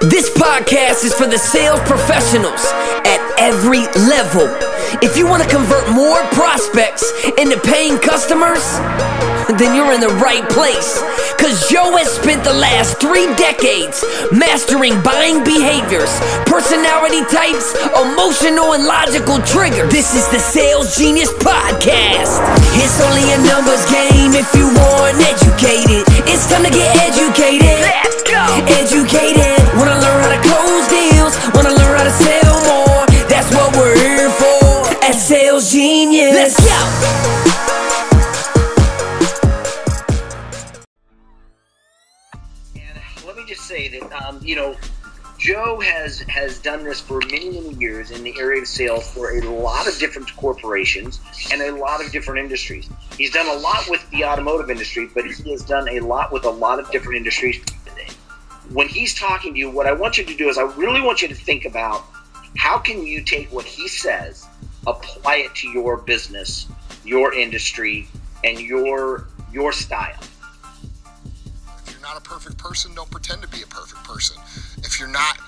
[0.00, 2.64] This podcast is for the sales professionals
[3.04, 4.69] at every level.
[4.98, 7.06] If you want to convert more prospects
[7.38, 8.58] into paying customers,
[9.54, 10.98] then you're in the right place.
[11.30, 14.02] Because Joe has spent the last three decades
[14.34, 16.10] mastering buying behaviors,
[16.42, 19.86] personality types, emotional and logical triggers.
[19.94, 22.42] This is the Sales Genius Podcast.
[22.82, 26.02] It's only a numbers game if you want educated.
[26.26, 27.78] It's time to get educated.
[27.78, 28.42] Let's go.
[28.74, 29.54] Educated.
[29.78, 30.09] Wanna learn
[35.60, 36.34] Genius.
[36.34, 36.70] Let's go.
[42.76, 44.76] And let me just say that um, you know
[45.38, 49.36] Joe has has done this for many many years in the area of sales for
[49.36, 51.20] a lot of different corporations
[51.52, 52.88] and a lot of different industries.
[53.18, 56.44] He's done a lot with the automotive industry, but he has done a lot with
[56.44, 57.62] a lot of different industries.
[58.72, 61.22] When he's talking to you, what I want you to do is I really want
[61.22, 62.04] you to think about
[62.56, 64.46] how can you take what he says,
[64.86, 66.66] apply it to your business,
[67.04, 68.08] your industry,
[68.44, 70.18] and your your style.
[71.86, 74.40] If you're not a perfect person, don't pretend to be a perfect person.
[74.78, 75.38] If you're not,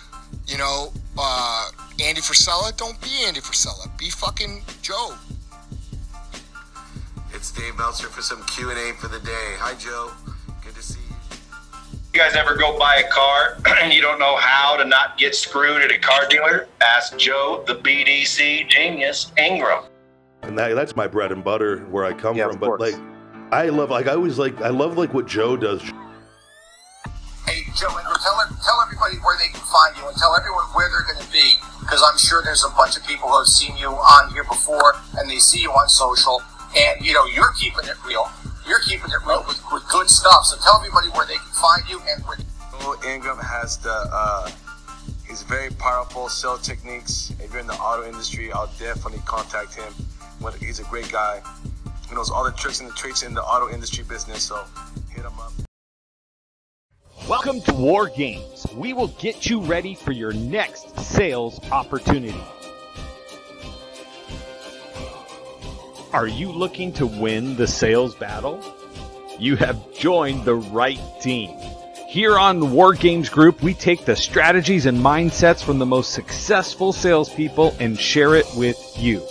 [0.47, 1.71] you know, uh,
[2.03, 3.97] Andy Frisella, don't be Andy Frisella.
[3.99, 5.15] Be fucking Joe.
[7.33, 9.57] It's Dave Meltzer for some Q and A for the day.
[9.59, 10.13] Hi, Joe.
[12.15, 15.35] You guys ever go buy a car and you don't know how to not get
[15.35, 16.69] screwed at a car dealer?
[16.83, 19.85] Ask Joe, the BDC genius, Ingram.
[20.43, 22.59] and that, that's my bread and butter where I come Yeah, from.
[22.59, 22.81] But course.
[22.93, 22.95] like,
[23.51, 25.81] I love like I always like I love like what Joe does.
[25.81, 30.89] Hey, Joe, Ingram, tell, tell everybody where they can find you and tell everyone where
[30.91, 33.75] they're going to be because I'm sure there's a bunch of people who have seen
[33.79, 36.43] you on here before and they see you on social.
[36.77, 38.31] And, you know, you're keeping it real.
[38.67, 40.45] You're keeping it real with, with good stuff.
[40.45, 42.37] So tell everybody where they can find you and where
[42.81, 44.51] Joe Ingram has the uh,
[45.29, 47.33] he's very powerful sales techniques.
[47.41, 49.93] If you're in the auto industry, I'll definitely contact him.
[50.41, 51.43] What- He's a great guy.
[52.09, 54.43] He knows all the tricks and the traits in the auto industry business.
[54.43, 54.65] So
[55.11, 55.53] hit him up.
[57.29, 58.67] Welcome to War Games.
[58.75, 62.43] We will get you ready for your next sales opportunity.
[66.13, 68.63] Are you looking to win the sales battle?
[69.39, 71.57] You have joined the right team.
[72.07, 76.13] Here on the War Games Group, we take the strategies and mindsets from the most
[76.13, 79.23] successful salespeople and share it with you.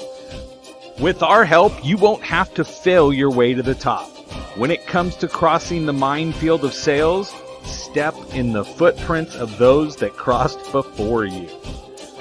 [0.99, 4.09] With our help, you won't have to fail your way to the top.
[4.57, 7.31] When it comes to crossing the minefield of sales,
[7.63, 11.47] step in the footprints of those that crossed before you.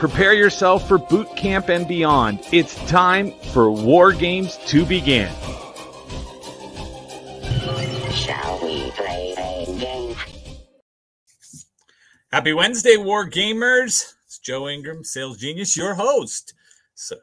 [0.00, 2.40] Prepare yourself for boot camp and beyond.
[2.52, 5.30] It's time for War Games to begin.
[8.10, 10.16] Shall we play a game?
[12.32, 14.14] Happy Wednesday, War Gamers.
[14.24, 16.54] It's Joe Ingram, Sales Genius, your host.
[16.94, 17.16] So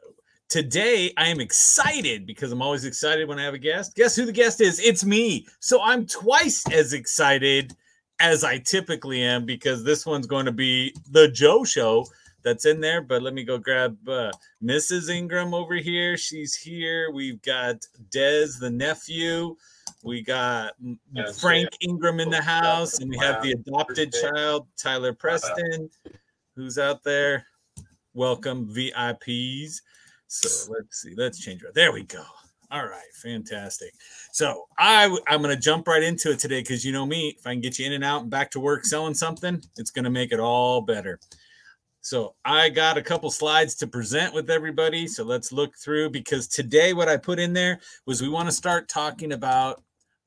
[0.48, 3.96] today I am excited because I'm always excited when I have a guest.
[3.96, 4.78] Guess who the guest is?
[4.78, 5.48] It's me.
[5.58, 7.74] So I'm twice as excited
[8.20, 12.06] as I typically am because this one's going to be the Joe show
[12.42, 13.00] that's in there.
[13.00, 14.32] But let me go grab uh,
[14.62, 15.10] Mrs.
[15.10, 16.16] Ingram over here.
[16.16, 17.10] She's here.
[17.12, 17.76] We've got
[18.10, 19.56] Dez, the nephew.
[20.04, 25.12] We got mm, Frank Ingram in the house, and we have the adopted child, Tyler
[25.12, 25.90] Preston,
[26.54, 27.46] who's out there.
[28.14, 29.80] Welcome, VIPs.
[30.28, 31.14] So let's see.
[31.16, 31.74] Let's change it.
[31.74, 32.24] There we go.
[32.70, 33.94] All right, fantastic.
[34.32, 37.34] So I w- I'm going to jump right into it today because you know me.
[37.38, 39.90] If I can get you in and out and back to work selling something, it's
[39.90, 41.18] going to make it all better.
[42.00, 45.06] So I got a couple slides to present with everybody.
[45.06, 48.54] So let's look through because today what I put in there was we want to
[48.54, 49.82] start talking about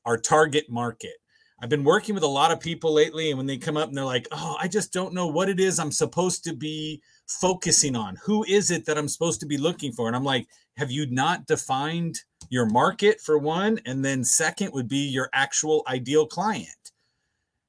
[0.05, 1.15] our target market.
[1.61, 3.95] I've been working with a lot of people lately, and when they come up and
[3.95, 7.95] they're like, "Oh, I just don't know what it is I'm supposed to be focusing
[7.95, 8.15] on.
[8.23, 11.05] Who is it that I'm supposed to be looking for?" And I'm like, "Have you
[11.05, 16.91] not defined your market for one, and then second would be your actual ideal client?"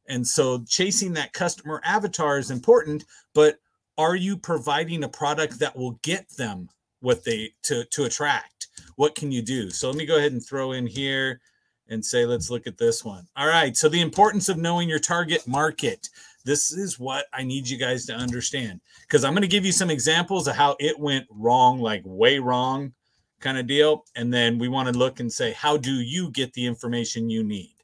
[0.08, 3.04] And so chasing that customer avatar is important,
[3.34, 3.58] but
[3.98, 6.68] are you providing a product that will get them
[7.00, 8.68] what they to to attract?
[8.96, 9.70] What can you do?
[9.70, 11.40] So let me go ahead and throw in here
[11.88, 13.26] and say, let's look at this one.
[13.36, 13.76] All right.
[13.76, 16.08] So the importance of knowing your target market.
[16.44, 19.70] This is what I need you guys to understand because I'm going to give you
[19.70, 22.92] some examples of how it went wrong, like way wrong
[23.38, 24.04] kind of deal.
[24.16, 27.44] And then we want to look and say, how do you get the information you
[27.44, 27.76] need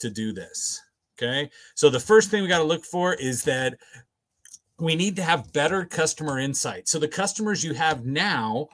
[0.00, 0.82] to do this?
[1.16, 1.50] Okay.
[1.76, 3.78] So the first thing we got to look for is that
[4.78, 6.88] we need to have better customer insight.
[6.88, 8.68] So the customers you have now,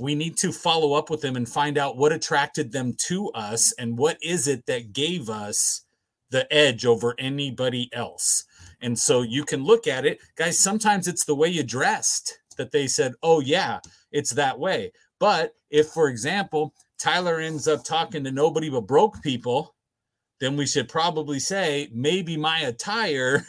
[0.00, 3.72] we need to follow up with them and find out what attracted them to us
[3.78, 5.84] and what is it that gave us
[6.30, 8.44] the edge over anybody else.
[8.80, 10.58] And so you can look at it, guys.
[10.58, 13.78] Sometimes it's the way you dressed that they said, oh, yeah,
[14.12, 14.92] it's that way.
[15.18, 19.74] But if, for example, Tyler ends up talking to nobody but broke people,
[20.40, 23.46] then we should probably say maybe my attire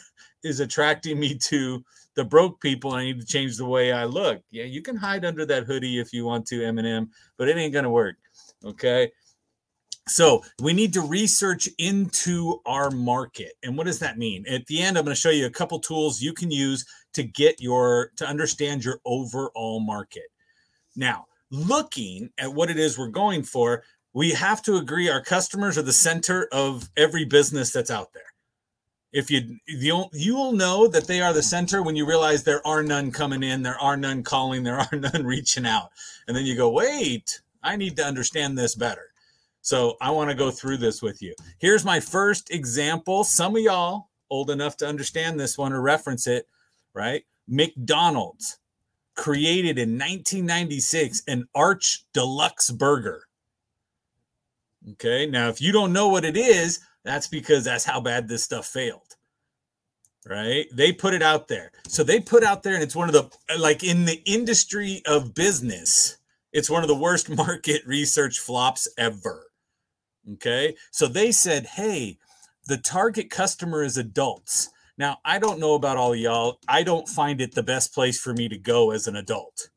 [0.48, 1.84] is attracting me to
[2.14, 2.92] the broke people.
[2.92, 4.42] I need to change the way I look.
[4.50, 7.72] Yeah, you can hide under that hoodie if you want to, Eminem, but it ain't
[7.74, 8.16] gonna work.
[8.64, 9.12] Okay.
[10.08, 13.52] So we need to research into our market.
[13.62, 14.46] And what does that mean?
[14.48, 17.22] At the end, I'm going to show you a couple tools you can use to
[17.22, 20.24] get your to understand your overall market.
[20.96, 23.84] Now, looking at what it is we're going for,
[24.14, 28.22] we have to agree our customers are the center of every business that's out there.
[29.12, 32.82] If you you'll you'll know that they are the center when you realize there are
[32.82, 35.90] none coming in, there are none calling, there are none reaching out.
[36.26, 39.06] And then you go, "Wait, I need to understand this better."
[39.60, 41.34] So, I want to go through this with you.
[41.58, 43.24] Here's my first example.
[43.24, 46.46] Some of y'all old enough to understand this one or reference it,
[46.94, 47.24] right?
[47.48, 48.58] McDonald's
[49.14, 53.24] created in 1996 an Arch Deluxe burger.
[54.92, 58.44] Okay, now if you don't know what it is, that's because that's how bad this
[58.44, 59.16] stuff failed.
[60.26, 60.66] Right?
[60.72, 61.72] They put it out there.
[61.86, 65.34] So they put out there, and it's one of the, like in the industry of
[65.34, 66.18] business,
[66.52, 69.46] it's one of the worst market research flops ever.
[70.34, 70.76] Okay.
[70.90, 72.18] So they said, hey,
[72.66, 74.68] the target customer is adults.
[74.98, 76.58] Now, I don't know about all y'all.
[76.68, 79.70] I don't find it the best place for me to go as an adult.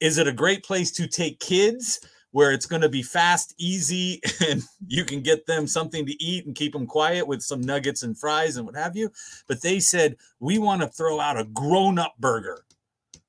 [0.00, 2.00] Is it a great place to take kids
[2.32, 6.46] where it's going to be fast, easy, and you can get them something to eat
[6.46, 9.10] and keep them quiet with some nuggets and fries and what have you?
[9.46, 12.64] But they said, we want to throw out a grown up burger.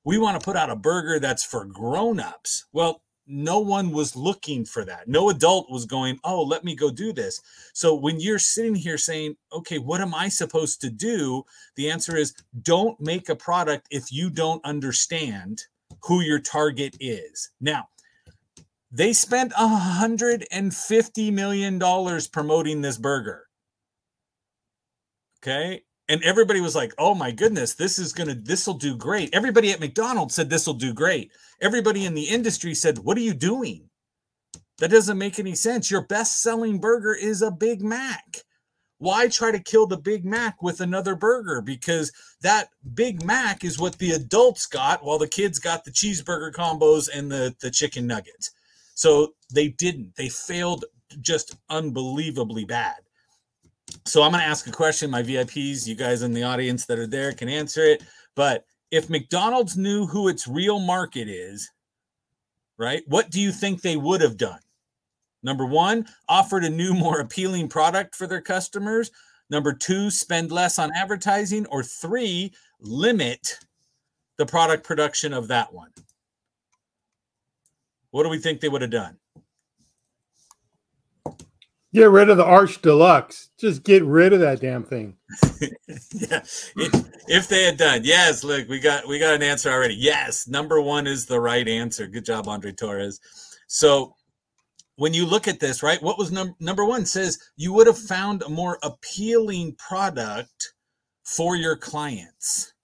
[0.04, 2.66] We want to put out a burger that's for grown ups.
[2.72, 5.08] Well, no one was looking for that.
[5.08, 7.40] No adult was going, Oh, let me go do this.
[7.72, 11.44] So when you're sitting here saying, Okay, what am I supposed to do?
[11.76, 15.62] The answer is don't make a product if you don't understand
[16.02, 17.50] who your target is.
[17.60, 17.88] Now,
[18.94, 21.80] they spent a $150 million
[22.30, 23.48] promoting this burger.
[25.42, 25.82] Okay.
[26.08, 29.34] And everybody was like, oh my goodness, this is going to, this will do great.
[29.34, 31.32] Everybody at McDonald's said this will do great.
[31.60, 33.88] Everybody in the industry said, What are you doing?
[34.78, 35.90] That doesn't make any sense.
[35.90, 38.42] Your best selling burger is a Big Mac.
[38.98, 41.62] Why try to kill the Big Mac with another burger?
[41.62, 42.12] Because
[42.42, 47.08] that Big Mac is what the adults got while the kids got the cheeseburger combos
[47.12, 48.52] and the, the chicken nuggets.
[48.94, 50.14] So they didn't.
[50.16, 50.84] They failed
[51.20, 52.96] just unbelievably bad.
[54.06, 55.10] So I'm going to ask a question.
[55.10, 58.02] My VIPs, you guys in the audience that are there can answer it.
[58.34, 61.70] But if McDonald's knew who its real market is,
[62.78, 64.60] right, what do you think they would have done?
[65.42, 69.10] Number one, offered a new, more appealing product for their customers.
[69.50, 71.66] Number two, spend less on advertising.
[71.66, 73.58] Or three, limit
[74.38, 75.90] the product production of that one.
[78.14, 79.16] What do we think they would have done?
[81.92, 83.50] Get rid of the Arch Deluxe.
[83.58, 85.16] Just get rid of that damn thing.
[86.12, 86.44] yeah.
[86.76, 89.96] If, if they had done, yes, look, we got we got an answer already.
[89.96, 92.06] Yes, number one is the right answer.
[92.06, 93.18] Good job, Andre Torres.
[93.66, 94.14] So
[94.94, 97.98] when you look at this, right, what was num- number one says you would have
[97.98, 100.72] found a more appealing product
[101.24, 102.74] for your clients.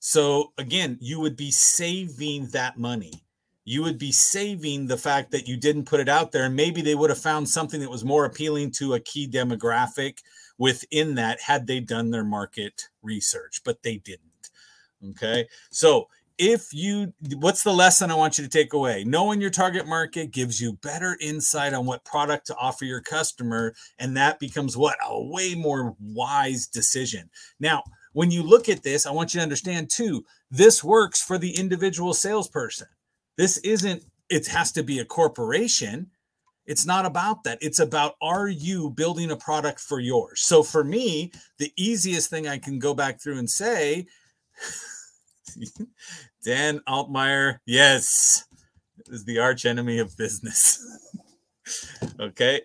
[0.00, 3.22] So again, you would be saving that money
[3.64, 6.44] you would be saving the fact that you didn't put it out there.
[6.44, 10.18] And maybe they would have found something that was more appealing to a key demographic
[10.58, 14.50] within that had they done their market research, but they didn't.
[15.10, 15.46] Okay.
[15.70, 19.04] So if you, what's the lesson I want you to take away?
[19.04, 23.74] Knowing your target market gives you better insight on what product to offer your customer.
[23.98, 24.96] And that becomes what?
[25.06, 27.30] A way more wise decision.
[27.60, 31.38] Now, when you look at this, I want you to understand too, this works for
[31.38, 32.88] the individual salesperson
[33.36, 36.10] this isn't, it has to be a corporation.
[36.66, 37.58] It's not about that.
[37.60, 40.42] It's about are you building a product for yours?
[40.42, 44.06] So for me, the easiest thing I can go back through and say,
[46.44, 48.44] Dan Altmeyer, yes,
[49.08, 50.78] is the arch enemy of business.
[52.20, 52.62] okay.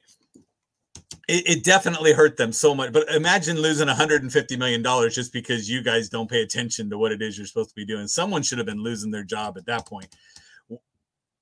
[1.27, 2.93] It, it, definitely hurt them so much.
[2.93, 7.11] But imagine losing 150 million dollars just because you guys don't pay attention to what
[7.11, 8.07] it is you're supposed to be doing.
[8.07, 10.07] Someone should have been losing their job at that point.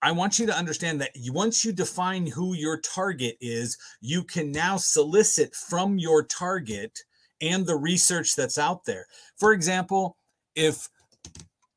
[0.02, 4.52] I want you to understand that once you define who your target is, you can
[4.52, 7.00] now solicit from your target
[7.42, 9.08] and the research that's out there.
[9.38, 10.18] For example,
[10.56, 10.88] if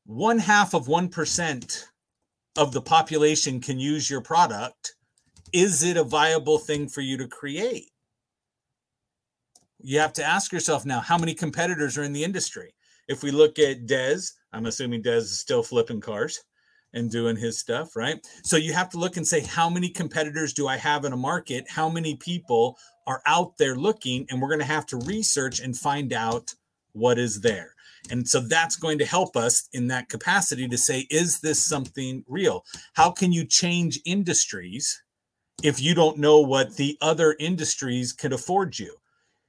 [0.05, 1.85] one half of 1%
[2.57, 4.95] of the population can use your product,
[5.51, 7.89] is it a viable thing for you to create?
[9.81, 12.73] you have to ask yourself now how many competitors are in the industry.
[13.07, 16.43] If we look at Dez, I'm assuming Dez is still flipping cars
[16.93, 18.25] and doing his stuff, right?
[18.43, 21.17] So you have to look and say, how many competitors do I have in a
[21.17, 21.65] market?
[21.69, 24.25] How many people are out there looking?
[24.29, 26.53] And we're going to have to research and find out
[26.93, 27.75] what is there.
[28.09, 32.23] And so that's going to help us in that capacity to say, is this something
[32.27, 32.65] real?
[32.93, 35.03] How can you change industries
[35.61, 38.95] if you don't know what the other industries could afford you?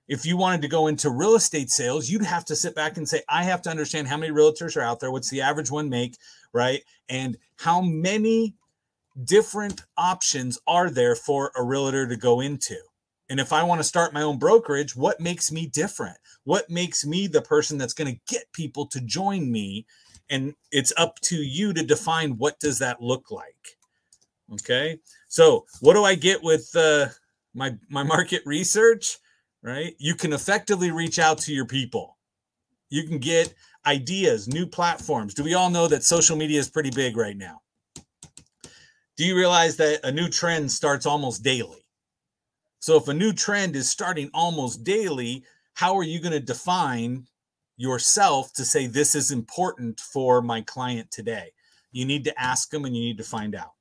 [0.08, 3.08] If you wanted to go into real estate sales, you'd have to sit back and
[3.08, 5.88] say, I have to understand how many realtors are out there, what's the average one
[5.88, 6.16] make,
[6.52, 6.82] right?
[7.08, 8.54] And how many
[9.24, 12.76] different options are there for a realtor to go into?
[13.28, 16.16] And if I want to start my own brokerage, what makes me different?
[16.44, 19.86] What makes me the person that's going to get people to join me?
[20.30, 23.78] And it's up to you to define what does that look like.
[24.54, 24.98] Okay.
[25.28, 27.06] So what do I get with uh,
[27.54, 29.18] my my market research?
[29.62, 29.94] Right.
[29.98, 32.16] You can effectively reach out to your people.
[32.88, 33.54] You can get
[33.86, 35.34] ideas, new platforms.
[35.34, 37.60] Do we all know that social media is pretty big right now?
[39.16, 41.84] Do you realize that a new trend starts almost daily?
[42.78, 45.44] So if a new trend is starting almost daily,
[45.74, 47.26] how are you going to define
[47.76, 51.52] yourself to say this is important for my client today?
[51.92, 53.72] You need to ask them and you need to find out.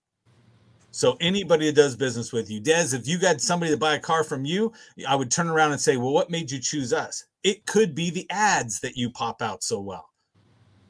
[0.92, 4.00] So anybody that does business with you, Des, if you got somebody to buy a
[4.00, 4.74] car from you,
[5.08, 8.10] I would turn around and say, "Well, what made you choose us?" It could be
[8.10, 10.10] the ads that you pop out so well.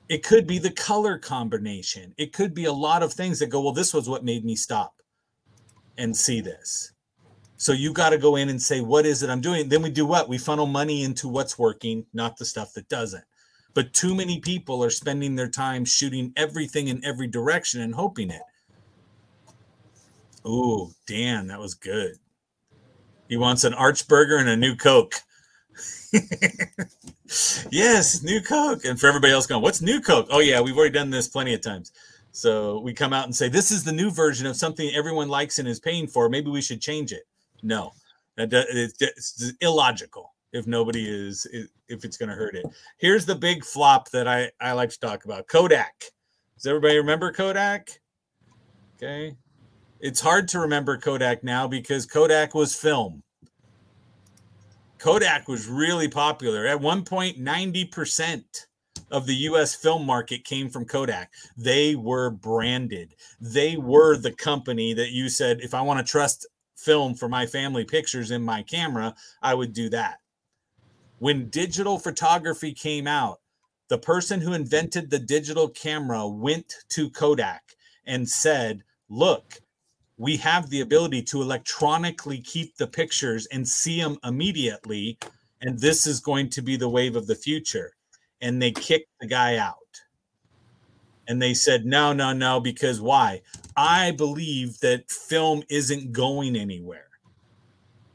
[0.10, 2.16] It could be the color combination.
[2.18, 4.56] It could be a lot of things that go, "Well, this was what made me
[4.56, 5.02] stop
[5.98, 6.94] and see this."
[7.58, 9.92] So you got to go in and say, "What is it I'm doing?" Then we
[9.92, 10.28] do what?
[10.30, 13.24] We funnel money into what's working, not the stuff that doesn't.
[13.76, 18.32] But too many people are spending their time shooting everything in every direction and hoping
[18.32, 18.42] it.
[20.48, 22.18] Ooh, Dan, that was good.
[23.28, 25.16] He wants an Archburger and a new Coke.
[27.72, 28.86] yes, new Coke.
[28.86, 30.28] And for everybody else going, what's new Coke?
[30.30, 31.92] Oh, yeah, we've already done this plenty of times.
[32.32, 35.60] So we come out and say, this is the new version of something everyone likes
[35.60, 36.30] and is paying for.
[36.30, 37.24] Maybe we should change it.
[37.62, 37.92] No,
[38.38, 41.46] it's illogical if nobody is,
[41.88, 42.66] if it's going to hurt it.
[42.98, 46.06] Here's the big flop that I, I like to talk about Kodak.
[46.56, 47.90] Does everybody remember Kodak?
[48.98, 49.36] Okay.
[50.00, 53.22] It's hard to remember Kodak now because Kodak was film.
[55.00, 56.68] Kodak was really popular.
[56.68, 58.44] At one point, 90%
[59.12, 61.32] of the US film market came from Kodak.
[61.58, 63.16] They were branded.
[63.40, 67.46] They were the company that you said, if I want to trust film for my
[67.46, 70.20] family pictures in my camera, I would do that.
[71.20, 73.40] When digital photography came out,
[73.88, 77.64] the person who invented the digital camera went to Kodak
[78.06, 79.62] and said, Look,
[80.20, 85.18] we have the ability to electronically keep the pictures and see them immediately.
[85.62, 87.94] And this is going to be the wave of the future.
[88.42, 89.76] And they kicked the guy out.
[91.30, 93.42] And they said, no, no, no, because why?
[93.78, 97.08] I believe that film isn't going anywhere.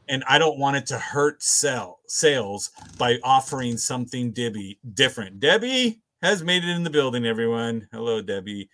[0.07, 2.69] And I don't want it to hurt sell sales
[2.99, 5.39] by offering something Debbie different.
[5.39, 7.87] Debbie has made it in the building, everyone.
[7.91, 8.69] Hello, Debbie.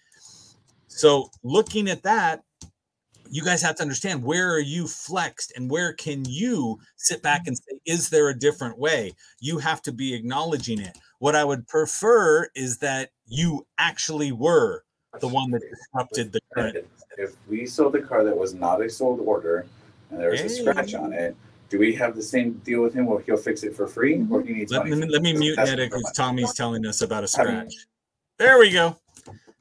[0.88, 2.43] So looking at that,
[3.31, 7.41] you guys have to understand where are you flexed and where can you sit back
[7.41, 7.50] mm-hmm.
[7.50, 9.13] and say is there a different way?
[9.39, 10.97] You have to be acknowledging it.
[11.19, 14.83] What i would prefer is that you actually were
[15.19, 16.77] the one that disrupted the current.
[17.17, 19.65] if we sold the car that was not a sold order
[20.09, 20.45] and there was hey.
[20.47, 21.35] a scratch on it
[21.69, 24.17] do we have the same deal with him where he'll fix it for free or
[24.39, 24.47] mm-hmm.
[24.47, 27.73] he needs let me, let me mute Netta because tommy's telling us about a scratch.
[28.39, 28.97] There we go.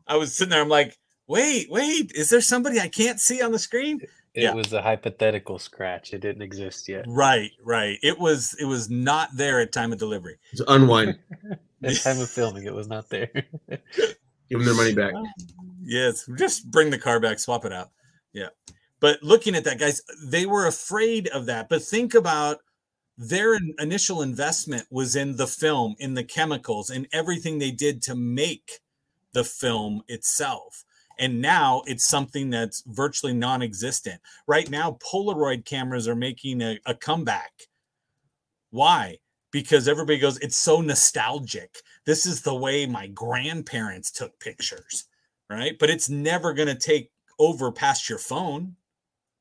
[0.07, 0.97] I was sitting there i'm like
[1.31, 4.01] wait, wait, is there somebody I can't see on the screen?
[4.35, 4.53] It yeah.
[4.53, 6.13] was a hypothetical scratch.
[6.13, 7.05] It didn't exist yet.
[7.07, 7.99] Right, right.
[8.03, 10.39] It was it was not there at time of delivery.
[10.53, 11.19] It's unwind.
[11.83, 13.31] at time of filming, it was not there.
[13.69, 15.15] Give them their money back.
[15.81, 17.91] Yes, just bring the car back, swap it out.
[18.33, 18.49] Yeah.
[18.99, 21.69] But looking at that, guys, they were afraid of that.
[21.69, 22.59] But think about
[23.17, 28.15] their initial investment was in the film, in the chemicals, and everything they did to
[28.17, 28.81] make
[29.33, 30.85] the film itself
[31.21, 34.21] and now it's something that's virtually non-existent.
[34.49, 37.53] Right now polaroid cameras are making a, a, comeback.
[38.71, 39.19] Why?
[39.53, 41.77] Because everybody goes it's so nostalgic.
[42.07, 45.05] This is the way my grandparents took pictures.
[45.51, 45.77] Right?
[45.79, 48.77] But it's never going to take over past your phone.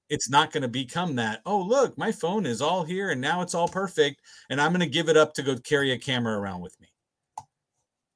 [0.09, 3.41] It's not going to become that oh look my phone is all here and now
[3.41, 6.37] it's all perfect and i'm going to give it up to go carry a camera
[6.37, 6.87] around with me.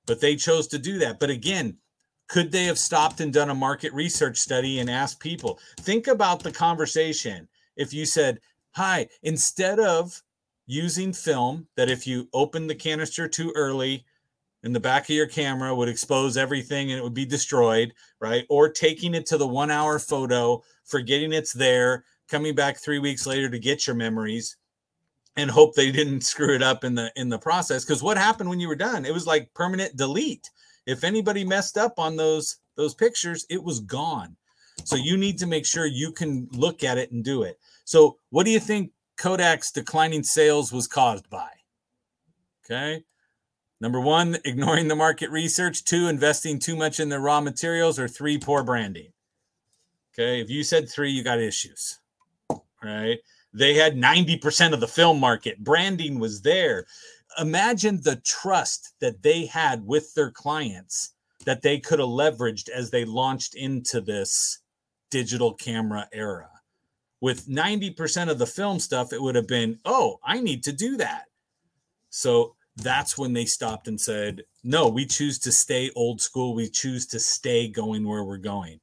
[0.06, 1.20] But they chose to do that.
[1.20, 1.78] But again
[2.28, 5.60] could they have stopped and done a market research study and asked people?
[5.82, 7.48] Think about the conversation.
[7.76, 8.40] If you said,
[8.72, 10.20] Hi, instead of
[10.66, 14.06] using film that if you open the canister too early
[14.64, 18.46] in the back of your camera would expose everything and it would be destroyed, right?
[18.50, 23.28] Or taking it to the one hour photo, forgetting it's there, coming back three weeks
[23.28, 24.56] later to get your memories
[25.36, 28.50] and hope they didn't screw it up in the in the process because what happened
[28.50, 30.50] when you were done it was like permanent delete
[30.86, 34.36] if anybody messed up on those those pictures it was gone.
[34.86, 37.60] So you need to make sure you can look at it and do it.
[37.86, 41.50] So what do you think kodak's declining sales was caused by?
[42.66, 43.04] Okay.
[43.80, 45.84] Number one ignoring the market research.
[45.84, 48.00] Two investing too much in the raw materials.
[48.00, 49.12] Or three poor branding.
[50.14, 50.42] Okay.
[50.42, 52.00] If you said three you got issues.
[52.84, 53.20] Right.
[53.54, 55.64] They had 90% of the film market.
[55.64, 56.86] Branding was there.
[57.40, 61.14] Imagine the trust that they had with their clients
[61.46, 64.60] that they could have leveraged as they launched into this
[65.10, 66.50] digital camera era.
[67.22, 70.98] With 90% of the film stuff, it would have been, oh, I need to do
[70.98, 71.26] that.
[72.10, 76.54] So that's when they stopped and said, no, we choose to stay old school.
[76.54, 78.80] We choose to stay going where we're going.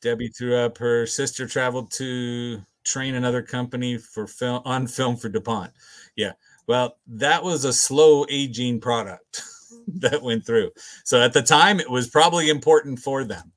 [0.00, 5.28] Debbie threw up her sister traveled to train another company for film on film for
[5.28, 5.72] DuPont.
[6.16, 6.32] Yeah.
[6.70, 9.42] Well, that was a slow aging product
[9.88, 10.70] that went through.
[11.02, 13.50] So at the time, it was probably important for them.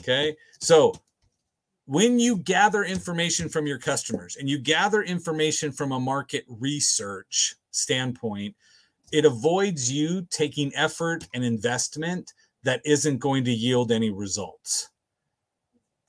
[0.00, 0.34] Okay.
[0.60, 0.92] So
[1.84, 7.54] when you gather information from your customers and you gather information from a market research
[7.70, 8.56] standpoint,
[9.12, 14.88] it avoids you taking effort and investment that isn't going to yield any results.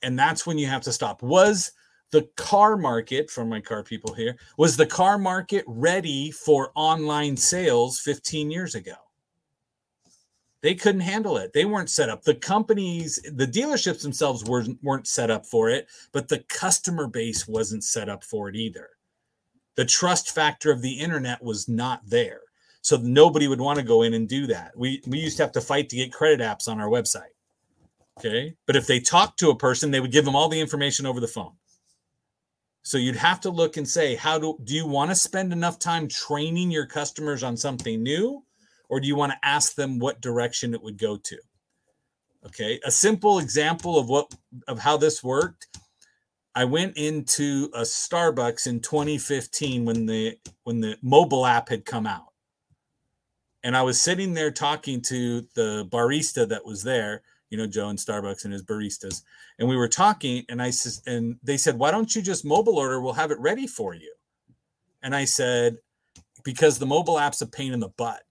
[0.02, 1.22] And that's when you have to stop.
[1.22, 1.70] Was
[2.10, 7.36] the car market from my car people here was the car market ready for online
[7.36, 8.94] sales 15 years ago.
[10.60, 11.52] They couldn't handle it.
[11.52, 12.22] They weren't set up.
[12.24, 17.46] The companies the dealerships themselves weren't, weren't set up for it but the customer base
[17.46, 18.90] wasn't set up for it either.
[19.76, 22.40] The trust factor of the internet was not there.
[22.80, 24.76] So nobody would want to go in and do that.
[24.76, 27.34] We we used to have to fight to get credit apps on our website
[28.18, 28.54] okay?
[28.66, 31.20] But if they talked to a person they would give them all the information over
[31.20, 31.52] the phone
[32.82, 35.78] so you'd have to look and say, how do do you want to spend enough
[35.78, 38.44] time training your customers on something new,
[38.88, 41.38] or do you want to ask them what direction it would go to?
[42.46, 44.34] Okay, a simple example of what
[44.66, 45.66] of how this worked.
[46.54, 52.06] I went into a Starbucks in 2015 when the when the mobile app had come
[52.06, 52.32] out.
[53.62, 57.88] And I was sitting there talking to the barista that was there you know, Joe
[57.88, 59.22] and Starbucks and his baristas.
[59.58, 62.78] And we were talking, and I said, and they said, why don't you just mobile
[62.78, 63.00] order?
[63.00, 64.12] We'll have it ready for you.
[65.02, 65.78] And I said,
[66.44, 68.22] because the mobile app's a pain in the butt.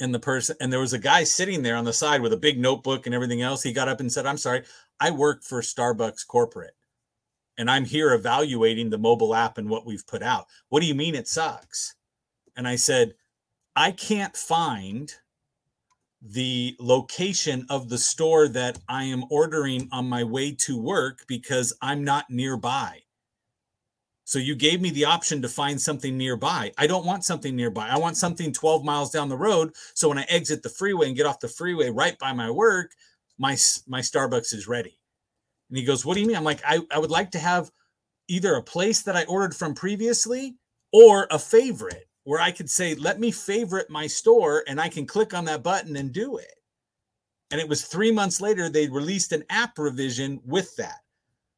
[0.00, 2.38] And the person, and there was a guy sitting there on the side with a
[2.38, 3.62] big notebook and everything else.
[3.62, 4.62] He got up and said, I'm sorry,
[4.98, 6.74] I work for Starbucks corporate
[7.58, 10.46] and I'm here evaluating the mobile app and what we've put out.
[10.68, 11.94] What do you mean it sucks?
[12.56, 13.14] And I said,
[13.76, 15.12] I can't find
[16.22, 21.72] the location of the store that I am ordering on my way to work because
[21.82, 23.00] I'm not nearby.
[24.24, 26.72] So you gave me the option to find something nearby.
[26.78, 27.88] I don't want something nearby.
[27.88, 29.74] I want something 12 miles down the road.
[29.94, 32.92] So when I exit the freeway and get off the freeway right by my work,
[33.38, 33.56] my
[33.88, 34.98] my Starbucks is ready.
[35.68, 37.72] And he goes, "What do you mean?" I'm like, "I, I would like to have
[38.28, 40.56] either a place that I ordered from previously
[40.92, 45.06] or a favorite." Where I could say, let me favorite my store and I can
[45.06, 46.54] click on that button and do it.
[47.50, 51.00] And it was three months later, they released an app revision with that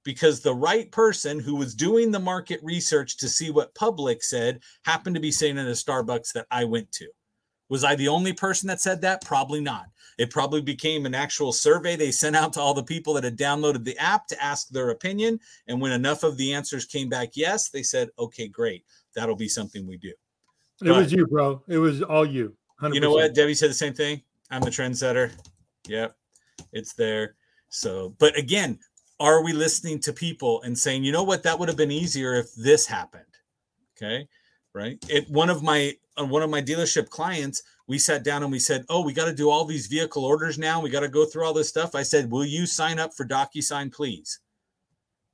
[0.05, 4.61] because the right person who was doing the market research to see what public said
[4.85, 7.07] happened to be sitting in a Starbucks that I went to.
[7.71, 9.25] Was I the only person that said that?
[9.25, 9.87] Probably not.
[10.19, 13.39] It probably became an actual survey they sent out to all the people that had
[13.39, 15.41] downloaded the app to ask their opinion.
[15.67, 18.85] And when enough of the answers came back yes, they said, okay, great.
[19.15, 20.13] That'll be something we do.
[20.83, 21.63] It was you, bro.
[21.69, 22.55] It was all you.
[22.83, 22.95] 100%.
[22.95, 23.35] You know what?
[23.35, 24.23] Debbie said the same thing.
[24.51, 25.33] I'm the trendsetter.
[25.89, 26.17] Yep,
[26.73, 27.37] it's there.
[27.69, 28.79] So, but again,
[29.21, 32.35] are we listening to people and saying, you know what, that would have been easier
[32.35, 33.25] if this happened?
[33.97, 34.29] Okay,
[34.75, 34.99] right?
[35.09, 38.59] It one of my uh, one of my dealership clients, we sat down and we
[38.59, 40.81] said, oh, we got to do all these vehicle orders now.
[40.81, 41.95] We got to go through all this stuff.
[41.95, 44.41] I said, will you sign up for DocuSign, please?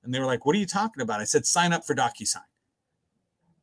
[0.03, 1.21] And they were like, what are you talking about?
[1.21, 2.50] I said, sign up for DocuSign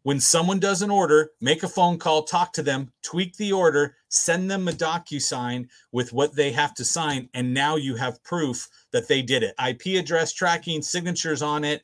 [0.07, 3.93] when someone does an order, make a phone call, talk to them, tweak the order,
[4.07, 8.69] send them a DocuSign with what they have to sign, and now you have proof
[8.93, 9.53] that they did it.
[9.61, 11.83] IP address tracking, signatures on it,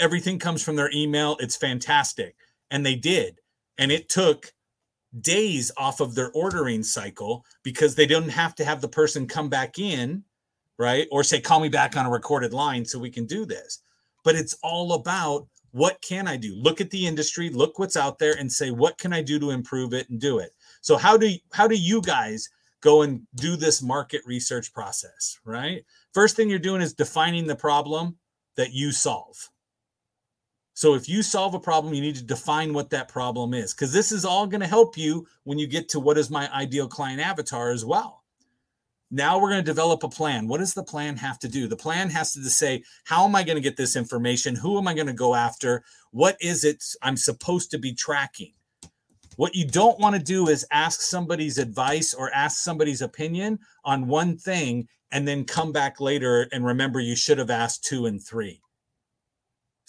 [0.00, 1.36] everything comes from their email.
[1.38, 2.34] It's fantastic.
[2.72, 3.38] And they did.
[3.78, 4.52] And it took
[5.20, 9.48] days off of their ordering cycle because they didn't have to have the person come
[9.48, 10.24] back in,
[10.80, 11.06] right?
[11.12, 13.78] Or say, call me back on a recorded line so we can do this.
[14.24, 16.54] But it's all about What can I do?
[16.56, 19.50] Look at the industry, look what's out there and say what can I do to
[19.50, 20.52] improve it and do it.
[20.80, 22.48] So how do how do you guys
[22.80, 25.84] go and do this market research process, right?
[26.12, 28.16] First thing you're doing is defining the problem
[28.56, 29.36] that you solve.
[30.74, 33.92] So if you solve a problem, you need to define what that problem is because
[33.92, 36.88] this is all going to help you when you get to what is my ideal
[36.88, 38.19] client avatar as well.
[39.10, 40.46] Now we're going to develop a plan.
[40.46, 41.66] What does the plan have to do?
[41.66, 44.54] The plan has to say, how am I going to get this information?
[44.54, 45.82] Who am I going to go after?
[46.12, 48.52] What is it I'm supposed to be tracking?
[49.34, 54.06] What you don't want to do is ask somebody's advice or ask somebody's opinion on
[54.06, 58.22] one thing and then come back later and remember you should have asked two and
[58.22, 58.60] three.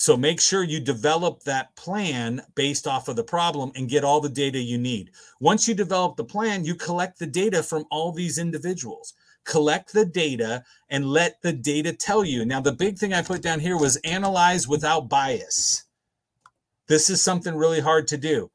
[0.01, 4.19] So make sure you develop that plan based off of the problem and get all
[4.19, 5.11] the data you need.
[5.39, 9.13] Once you develop the plan, you collect the data from all these individuals.
[9.45, 12.45] Collect the data and let the data tell you.
[12.45, 15.83] Now, the big thing I put down here was analyze without bias.
[16.87, 18.49] This is something really hard to do.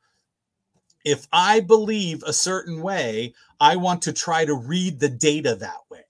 [1.05, 5.83] If I believe a certain way, I want to try to read the data that
[5.93, 6.01] way.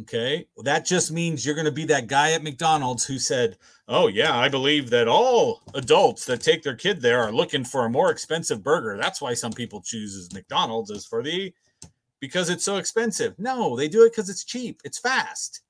[0.00, 0.46] Okay.
[0.54, 3.56] Well, that just means you're going to be that guy at McDonald's who said,
[3.86, 7.84] Oh, yeah, I believe that all adults that take their kid there are looking for
[7.84, 8.96] a more expensive burger.
[8.96, 11.52] That's why some people chooses McDonald's is for the
[12.18, 13.38] because it's so expensive.
[13.38, 15.60] No, they do it because it's cheap, it's fast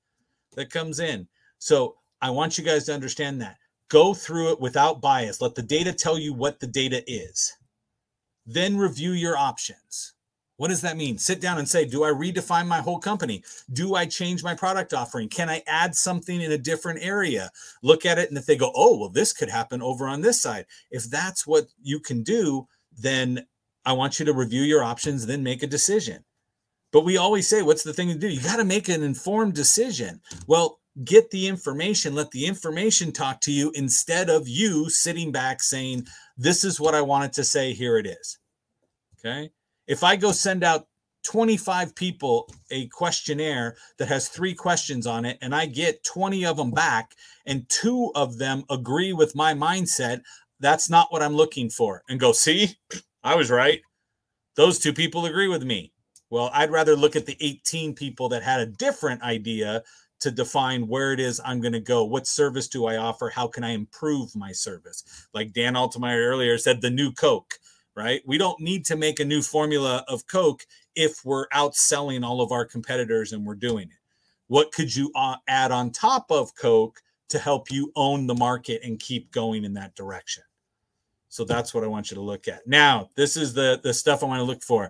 [0.54, 1.26] that comes in.
[1.58, 3.56] So I want you guys to understand that.
[3.88, 5.40] Go through it without bias.
[5.40, 7.52] Let the data tell you what the data is.
[8.46, 10.13] Then review your options.
[10.56, 11.18] What does that mean?
[11.18, 13.42] Sit down and say, do I redefine my whole company?
[13.72, 15.28] Do I change my product offering?
[15.28, 17.50] Can I add something in a different area?
[17.82, 18.28] Look at it.
[18.28, 20.66] And if they go, oh, well, this could happen over on this side.
[20.90, 23.44] If that's what you can do, then
[23.84, 26.24] I want you to review your options, then make a decision.
[26.92, 28.28] But we always say, what's the thing to do?
[28.28, 30.20] You got to make an informed decision.
[30.46, 35.60] Well, get the information, let the information talk to you instead of you sitting back
[35.60, 38.38] saying, this is what I wanted to say, here it is.
[39.18, 39.50] Okay
[39.86, 40.86] if I go send out
[41.24, 46.56] 25 people a questionnaire that has three questions on it and I get 20 of
[46.56, 47.14] them back
[47.46, 50.20] and two of them agree with my mindset,
[50.60, 52.02] that's not what I'm looking for.
[52.08, 52.76] And go, see,
[53.24, 53.80] I was right.
[54.56, 55.92] Those two people agree with me.
[56.30, 59.82] Well, I'd rather look at the 18 people that had a different idea
[60.20, 62.04] to define where it is I'm going to go.
[62.04, 63.30] What service do I offer?
[63.30, 65.28] How can I improve my service?
[65.34, 67.58] Like Dan Altemeyer earlier said, the new Coke
[67.94, 68.22] right?
[68.26, 72.52] We don't need to make a new formula of Coke if we're outselling all of
[72.52, 73.98] our competitors and we're doing it.
[74.48, 78.82] What could you uh, add on top of Coke to help you own the market
[78.84, 80.42] and keep going in that direction?
[81.28, 82.66] So that's what I want you to look at.
[82.66, 84.88] Now, this is the, the stuff I want to look for.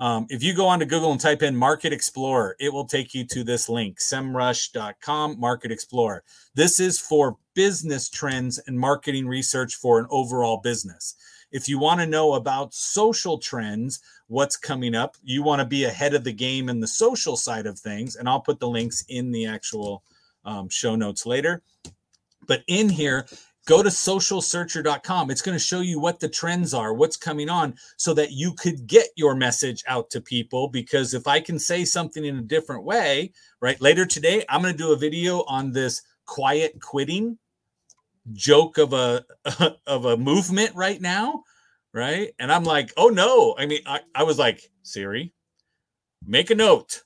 [0.00, 3.26] Um, if you go onto Google and type in Market Explorer, it will take you
[3.26, 6.24] to this link, semrush.com, Market Explorer.
[6.54, 11.16] This is for business trends and marketing research for an overall business.
[11.52, 15.84] If you want to know about social trends, what's coming up, you want to be
[15.84, 18.16] ahead of the game in the social side of things.
[18.16, 20.02] And I'll put the links in the actual
[20.44, 21.62] um, show notes later.
[22.46, 23.26] But in here,
[23.66, 25.30] go to socialsearcher.com.
[25.30, 28.54] It's going to show you what the trends are, what's coming on, so that you
[28.54, 30.68] could get your message out to people.
[30.68, 34.74] Because if I can say something in a different way, right, later today, I'm going
[34.74, 37.38] to do a video on this quiet quitting
[38.32, 39.24] joke of a
[39.86, 41.42] of a movement right now,
[41.92, 42.32] right?
[42.38, 43.54] And I'm like, oh no.
[43.58, 45.32] I mean, I, I was like, Siri,
[46.26, 47.02] make a note.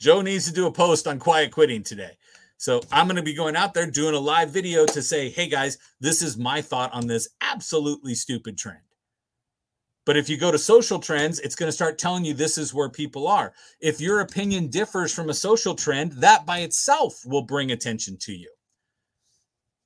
[0.00, 2.16] Joe needs to do a post on quiet quitting today.
[2.56, 5.48] So I'm going to be going out there doing a live video to say, hey
[5.48, 8.80] guys, this is my thought on this absolutely stupid trend.
[10.04, 12.72] But if you go to social trends, it's going to start telling you this is
[12.72, 13.52] where people are.
[13.80, 18.32] If your opinion differs from a social trend, that by itself will bring attention to
[18.32, 18.50] you.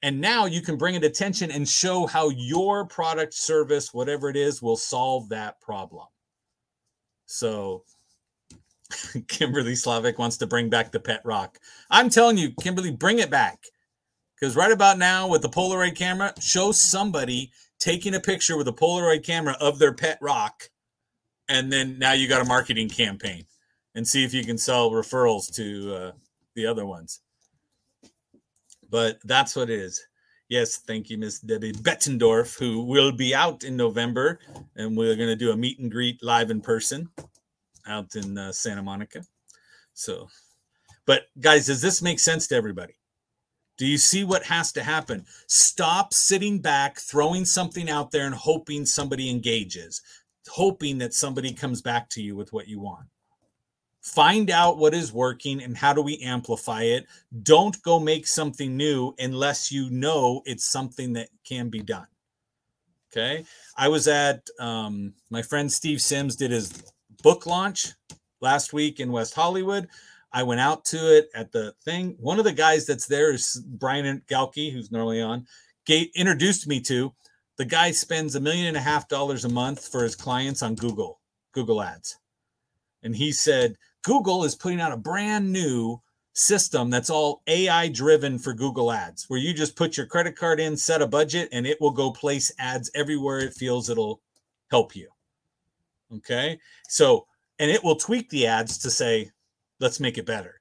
[0.02, 4.36] And now you can bring it attention and show how your product, service, whatever it
[4.36, 6.06] is, will solve that problem.
[7.26, 7.84] So
[9.28, 11.58] Kimberly Slavic wants to bring back the pet rock.
[11.88, 13.62] I'm telling you, Kimberly, bring it back.
[14.34, 18.72] Because right about now, with the Polaroid camera, show somebody taking a picture with a
[18.72, 20.64] Polaroid camera of their pet rock.
[21.48, 23.44] And then now you got a marketing campaign
[23.94, 26.12] and see if you can sell referrals to uh,
[26.56, 27.20] the other ones
[28.92, 30.06] but that's what it is.
[30.50, 34.38] Yes, thank you, Miss Debbie Bettendorf, who will be out in November,
[34.76, 37.08] and we're going to do a meet and greet live in person
[37.88, 39.24] out in uh, Santa Monica.
[39.94, 40.28] So,
[41.06, 42.92] but guys, does this make sense to everybody?
[43.78, 45.24] Do you see what has to happen?
[45.46, 50.02] Stop sitting back, throwing something out there, and hoping somebody engages,
[50.50, 53.06] hoping that somebody comes back to you with what you want.
[54.02, 57.06] Find out what is working and how do we amplify it.
[57.44, 62.08] Don't go make something new unless you know it's something that can be done.
[63.12, 63.44] Okay.
[63.76, 66.72] I was at um, my friend Steve Sims did his
[67.22, 67.92] book launch
[68.40, 69.86] last week in West Hollywood.
[70.32, 72.16] I went out to it at the thing.
[72.18, 75.46] One of the guys that's there is Brian Galkey, who's normally on,
[75.86, 77.12] Gate introduced me to.
[77.58, 80.74] The guy spends a million and a half dollars a month for his clients on
[80.74, 81.20] Google,
[81.52, 82.16] Google Ads.
[83.02, 86.00] And he said, Google is putting out a brand new
[86.34, 90.60] system that's all AI driven for Google Ads, where you just put your credit card
[90.60, 94.20] in, set a budget, and it will go place ads everywhere it feels it'll
[94.70, 95.08] help you.
[96.16, 96.58] Okay.
[96.88, 97.26] So,
[97.58, 99.30] and it will tweak the ads to say,
[99.80, 100.60] let's make it better.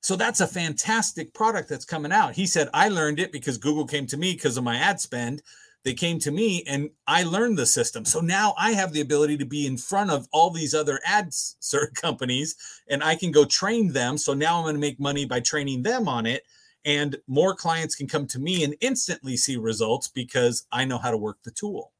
[0.00, 2.34] So that's a fantastic product that's coming out.
[2.34, 5.42] He said, I learned it because Google came to me because of my ad spend.
[5.84, 8.04] They came to me and I learned the system.
[8.04, 11.56] So now I have the ability to be in front of all these other ads
[11.94, 12.56] companies
[12.88, 14.16] and I can go train them.
[14.16, 16.44] So now I'm going to make money by training them on it.
[16.84, 21.10] And more clients can come to me and instantly see results because I know how
[21.10, 21.92] to work the tool.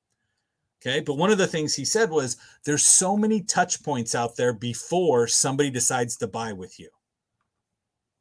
[0.81, 1.01] Okay.
[1.01, 4.53] But one of the things he said was there's so many touch points out there
[4.53, 6.91] before somebody decides to buy with you.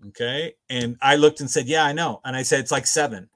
[0.10, 0.54] Okay.
[0.70, 2.22] And I looked and said, Yeah, I know.
[2.24, 3.30] And I said, It's like seven.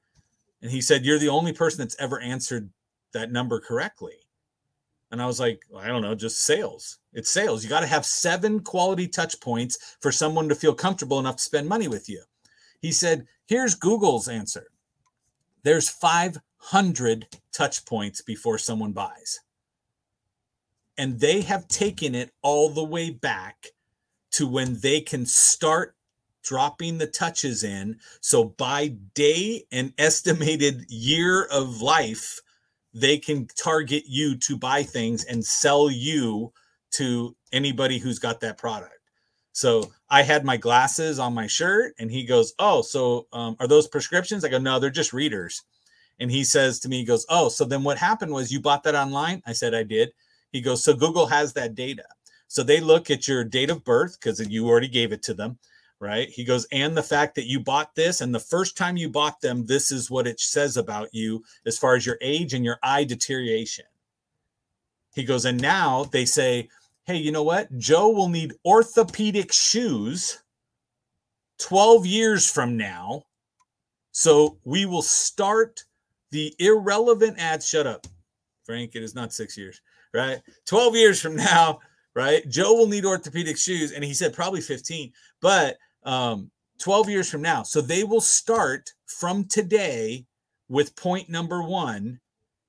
[0.66, 2.72] And he said, You're the only person that's ever answered
[3.14, 4.16] that number correctly.
[5.12, 6.98] And I was like, I don't know, just sales.
[7.14, 7.64] It's sales.
[7.64, 11.44] You got to have seven quality touch points for someone to feel comfortable enough to
[11.44, 12.24] spend money with you.
[12.82, 14.66] He said, Here's Google's answer
[15.62, 19.42] there's 500 touch points before someone buys.
[20.98, 23.68] And they have taken it all the way back
[24.32, 25.96] to when they can start
[26.46, 28.00] dropping the touches in.
[28.22, 32.40] So by day and estimated year of life,
[32.94, 36.54] they can target you to buy things and sell you
[36.92, 38.94] to anybody who's got that product.
[39.52, 43.68] So I had my glasses on my shirt, and he goes, "Oh, so um, are
[43.68, 45.64] those prescriptions?" I go, "No, they're just readers."
[46.20, 48.84] And he says to me, he goes, "Oh, so then what happened was you bought
[48.84, 50.12] that online?" I said, "I did."
[50.52, 52.06] He goes, "So Google has that data.
[52.48, 55.58] So they look at your date of birth because you already gave it to them
[56.00, 56.30] right?
[56.30, 59.42] He goes, and the fact that you bought this, and the first time you bought
[59.42, 62.80] them, this is what it says about you as far as your age and your
[62.84, 63.86] eye deterioration.
[65.14, 66.70] He goes, and now they say,
[67.06, 67.76] hey, you know what?
[67.78, 70.42] Joe will need orthopedic shoes
[71.60, 73.24] 12 years from now.
[74.12, 75.84] So we will start
[76.32, 77.68] the irrelevant ads.
[77.68, 78.08] Shut up,
[78.64, 78.96] Frank.
[78.96, 79.82] It is not six years,
[80.14, 80.42] right?
[80.66, 81.80] 12 years from now,
[82.14, 82.48] right?
[82.50, 83.92] Joe will need orthopedic shoes.
[83.92, 87.64] And he said probably 15, but um, 12 years from now.
[87.64, 90.26] So they will start from today
[90.70, 92.20] with point number one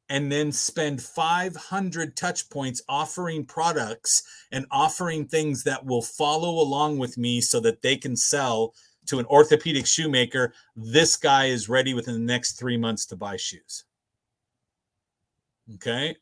[0.08, 4.22] and then spend 500 touch points offering products
[4.52, 8.72] and offering things that will follow along with me so that they can sell
[9.06, 10.52] to an orthopedic shoemaker.
[10.76, 13.84] This guy is ready within the next three months to buy shoes.
[15.74, 16.16] Okay.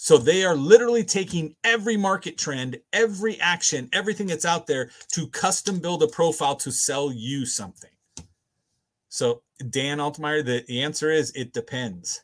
[0.00, 5.26] So they are literally taking every market trend, every action, everything that's out there to
[5.26, 7.90] custom build a profile to sell you something.
[9.08, 12.22] So Dan Altmeyer, the, the answer is it depends.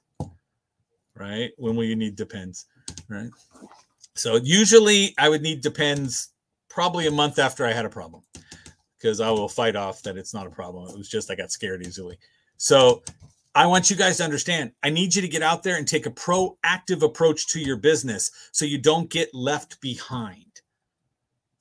[1.17, 1.51] Right?
[1.57, 2.67] When will you need depends?
[3.09, 3.31] Right.
[4.15, 6.29] So usually I would need depends
[6.69, 8.23] probably a month after I had a problem
[8.99, 10.89] because I will fight off that it's not a problem.
[10.91, 12.19] It was just I got scared easily.
[12.57, 13.03] So
[13.55, 14.73] I want you guys to understand.
[14.83, 18.31] I need you to get out there and take a proactive approach to your business
[18.51, 20.61] so you don't get left behind.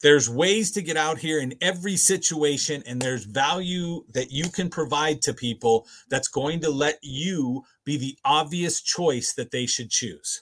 [0.01, 4.69] There's ways to get out here in every situation, and there's value that you can
[4.69, 9.89] provide to people that's going to let you be the obvious choice that they should
[9.89, 10.41] choose.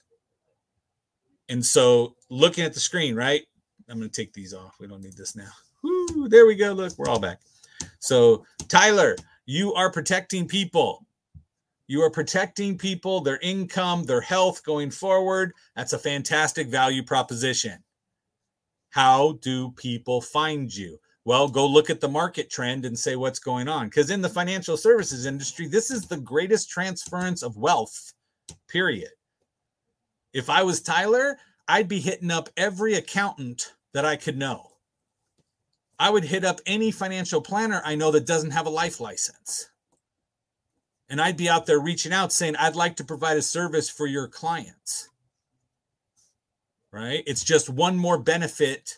[1.47, 3.43] And so, looking at the screen, right?
[3.89, 4.77] I'm going to take these off.
[4.79, 5.51] We don't need this now.
[5.83, 6.71] Woo, there we go.
[6.71, 7.41] Look, we're all back.
[7.99, 11.05] So, Tyler, you are protecting people
[11.87, 15.53] you are protecting people, their income, their health going forward.
[15.75, 17.83] That's a fantastic value proposition.
[18.91, 20.99] How do people find you?
[21.23, 23.87] Well, go look at the market trend and say what's going on.
[23.87, 28.13] Because in the financial services industry, this is the greatest transference of wealth,
[28.67, 29.11] period.
[30.33, 34.71] If I was Tyler, I'd be hitting up every accountant that I could know.
[35.99, 39.69] I would hit up any financial planner I know that doesn't have a life license
[41.11, 44.07] and I'd be out there reaching out saying, I'd like to provide a service for
[44.07, 45.09] your clients.
[46.91, 47.23] Right?
[47.27, 48.97] It's just one more benefit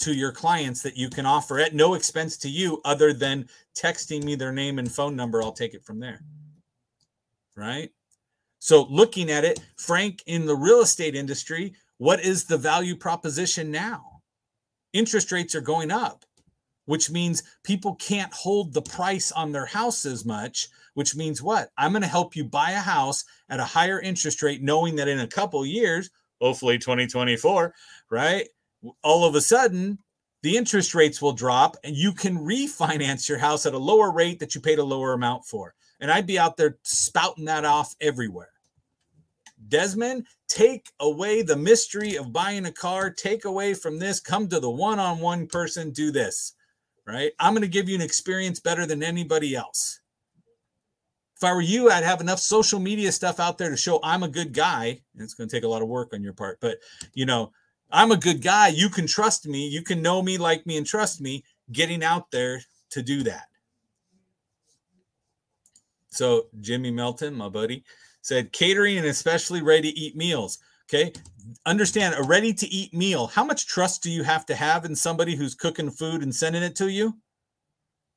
[0.00, 4.24] to your clients that you can offer at no expense to you other than texting
[4.24, 5.42] me their name and phone number.
[5.42, 6.22] I'll take it from there.
[7.54, 7.90] Right?
[8.58, 13.70] So, looking at it, Frank, in the real estate industry, what is the value proposition
[13.70, 14.10] now?
[14.92, 16.24] interest rates are going up,
[16.86, 21.70] which means people can't hold the price on their house as much, which means what?
[21.78, 25.08] I'm going to help you buy a house at a higher interest rate, knowing that
[25.08, 27.74] in a couple years, hopefully 2024,
[28.10, 28.48] right?
[29.02, 29.98] All of a sudden,
[30.42, 34.40] the interest rates will drop and you can refinance your house at a lower rate
[34.40, 35.74] that you paid a lower amount for.
[36.00, 38.48] And I'd be out there spouting that off everywhere.
[39.68, 44.58] Desmond, take away the mystery of buying a car, take away from this, come to
[44.58, 46.54] the one on one person, do this,
[47.10, 47.32] right?
[47.38, 50.00] I'm going to give you an experience better than anybody else.
[51.36, 54.22] If I were you, I'd have enough social media stuff out there to show I'm
[54.22, 55.00] a good guy.
[55.14, 56.78] And it's going to take a lot of work on your part, but
[57.14, 57.52] you know,
[57.90, 58.68] I'm a good guy.
[58.68, 59.66] You can trust me.
[59.66, 61.44] You can know me, like me, and trust me.
[61.72, 63.46] Getting out there to do that.
[66.08, 67.84] So, Jimmy Melton, my buddy,
[68.22, 70.58] said catering and especially ready to eat meals.
[70.92, 71.12] Okay.
[71.66, 73.28] Understand a ready to eat meal.
[73.28, 76.62] How much trust do you have to have in somebody who's cooking food and sending
[76.62, 77.14] it to you?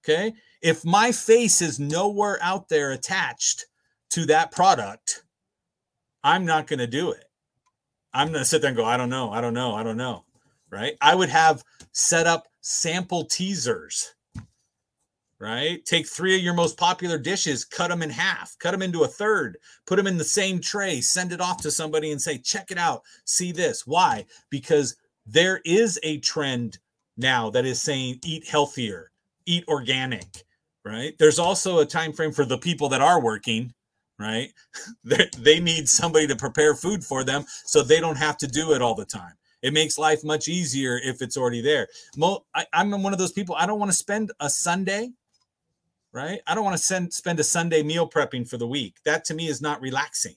[0.04, 0.34] Okay.
[0.62, 3.66] If my face is nowhere out there attached
[4.12, 5.24] to that product,
[6.24, 7.26] I'm not going to do it.
[8.14, 9.98] I'm going to sit there and go, I don't know, I don't know, I don't
[9.98, 10.24] know.
[10.72, 10.96] Right.
[11.02, 14.16] I would have set up sample teasers.
[15.40, 15.84] Right.
[15.84, 19.08] Take three of your most popular dishes, cut them in half, cut them into a
[19.08, 22.72] third, put them in the same tray, send it off to somebody and say, check
[22.72, 23.02] it out.
[23.26, 23.86] See this.
[23.86, 24.26] Why?
[24.50, 26.78] Because there is a trend
[27.18, 29.12] now that is saying eat healthier,
[29.46, 30.46] eat organic.
[30.86, 31.14] Right.
[31.20, 33.74] There's also a time frame for the people that are working
[34.20, 34.52] right?
[35.38, 38.82] they need somebody to prepare food for them so they don't have to do it
[38.82, 39.34] all the time.
[39.62, 41.88] It makes life much easier if it's already there.
[42.54, 43.56] I, am one of those people.
[43.56, 45.12] I don't want to spend a Sunday,
[46.14, 46.40] right?
[46.48, 48.98] I don't want to send, spend a Sunday meal prepping for the week.
[49.04, 50.36] That to me is not relaxing.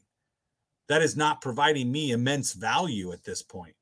[0.89, 3.75] That is not providing me immense value at this point.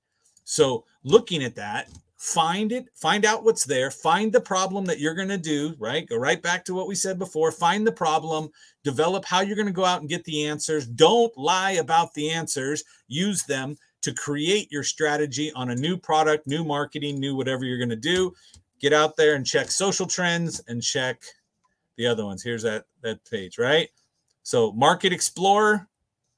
[0.44, 5.14] So, looking at that, find it, find out what's there, find the problem that you're
[5.14, 6.08] going to do, right?
[6.08, 8.48] Go right back to what we said before, find the problem,
[8.82, 10.86] develop how you're going to go out and get the answers.
[10.86, 16.46] Don't lie about the answers, use them to create your strategy on a new product,
[16.46, 18.34] new marketing, new whatever you're going to do.
[18.80, 21.22] Get out there and check social trends and check
[21.96, 22.42] the other ones.
[22.42, 23.88] Here's that that page, right?
[24.42, 25.88] So, Market Explorer,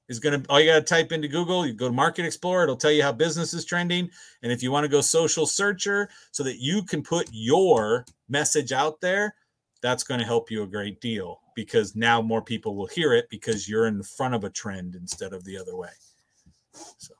[0.09, 1.67] is going to all you got to type into Google.
[1.67, 4.11] You go to Market Explorer, it'll tell you how business is trending.
[4.43, 8.73] And if you want to go social searcher so that you can put your message
[8.73, 9.35] out there,
[9.83, 13.27] that's going to help you a great deal because now more people will hear it
[13.31, 15.91] because you're in front of a trend instead of the other way.
[16.73, 17.15] So,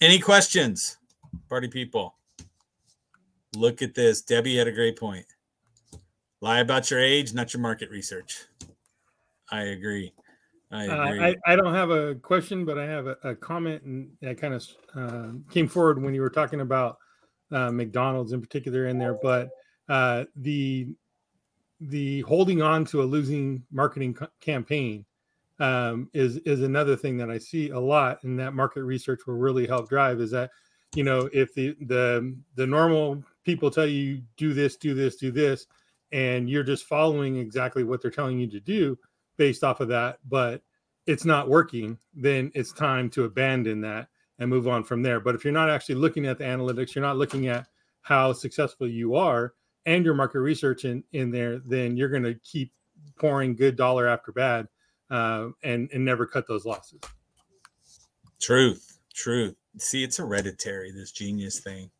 [0.00, 0.98] any questions,
[1.48, 2.14] party people?
[3.54, 4.22] Look at this.
[4.22, 5.26] Debbie had a great point.
[6.42, 8.46] Lie about your age, not your market research.
[9.52, 10.12] I agree.
[10.72, 14.10] I, uh, I, I, don't have a question, but I have a, a comment, and
[14.22, 16.98] that kind of uh, came forward when you were talking about
[17.52, 19.14] uh, McDonald's in particular in there.
[19.22, 19.50] But
[19.88, 20.88] uh, the
[21.80, 25.04] the holding on to a losing marketing campaign
[25.60, 29.34] um, is is another thing that I see a lot, and that market research will
[29.34, 30.20] really help drive.
[30.20, 30.50] Is that
[30.96, 35.30] you know if the the the normal people tell you do this, do this, do
[35.30, 35.66] this,
[36.12, 38.98] and you're just following exactly what they're telling you to do
[39.36, 40.62] based off of that, but
[41.06, 45.20] it's not working, then it's time to abandon that and move on from there.
[45.20, 47.66] But if you're not actually looking at the analytics, you're not looking at
[48.02, 49.54] how successful you are
[49.86, 52.72] and your market research in, in there, then you're going to keep
[53.18, 54.68] pouring good dollar after bad
[55.10, 57.00] uh, and, and never cut those losses.
[58.40, 59.56] Truth, truth.
[59.78, 61.90] See, it's hereditary, this genius thing.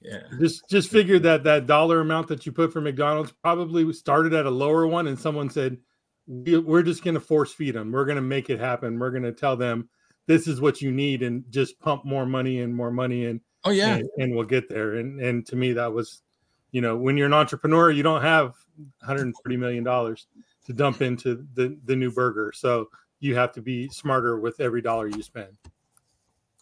[0.00, 0.22] Yeah.
[0.38, 4.46] Just just figured that that dollar amount that you put for McDonald's probably started at
[4.46, 5.78] a lower one and someone said,
[6.26, 7.92] we're just going to force feed them.
[7.92, 8.98] We're going to make it happen.
[8.98, 9.88] We're going to tell them
[10.26, 13.70] this is what you need and just pump more money and more money and oh
[13.70, 14.94] yeah, and, and, we'll get there.
[14.94, 16.22] And and to me that was,
[16.70, 18.54] you know, when you're an entrepreneur, you don't have
[19.00, 20.28] 140 million dollars
[20.66, 22.52] to dump into the the new burger.
[22.54, 25.56] So you have to be smarter with every dollar you spend.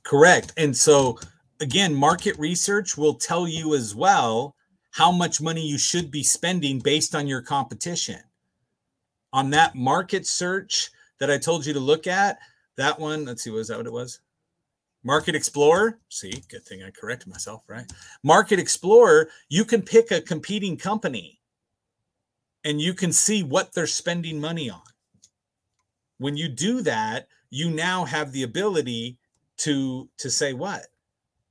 [0.02, 0.52] Correct.
[0.56, 1.18] And so
[1.60, 4.54] again, market research will tell you as well
[4.90, 8.20] how much money you should be spending based on your competition
[9.32, 12.38] on that market search that I told you to look at,
[12.76, 14.20] that one, let's see, was that what it was?
[15.04, 15.98] Market Explorer.
[16.08, 17.90] See, good thing I corrected myself, right?
[18.22, 21.40] Market Explorer, you can pick a competing company
[22.64, 24.80] and you can see what they're spending money on.
[26.18, 29.18] When you do that, you now have the ability
[29.58, 30.86] to to say what?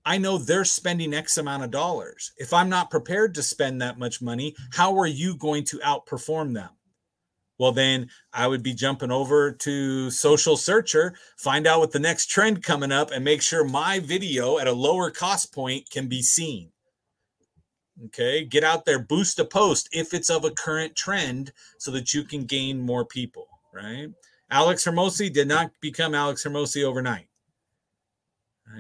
[0.08, 2.32] I know they're spending X amount of dollars.
[2.38, 6.54] If I'm not prepared to spend that much money, how are you going to outperform
[6.54, 6.70] them?
[7.60, 12.28] well then i would be jumping over to social searcher find out what the next
[12.28, 16.22] trend coming up and make sure my video at a lower cost point can be
[16.22, 16.72] seen
[18.06, 22.14] Okay, get out there, boost a post if it's of a current trend so that
[22.14, 24.10] you can gain more people, right?
[24.52, 27.28] Alex Hormozi did not become Alex Hormozi overnight.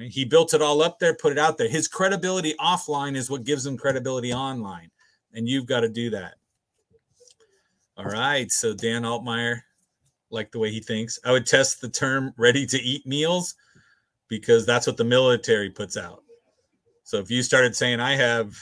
[0.09, 1.69] He built it all up there, put it out there.
[1.69, 4.91] His credibility offline is what gives him credibility online,
[5.33, 6.35] and you've got to do that.
[7.97, 9.61] All right, so Dan Altmeyer,
[10.29, 11.19] like the way he thinks.
[11.25, 13.55] I would test the term ready to eat meals
[14.27, 16.23] because that's what the military puts out.
[17.03, 18.53] So if you started saying I have